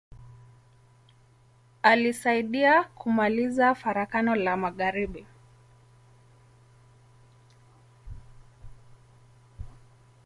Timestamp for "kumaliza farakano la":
2.83-4.57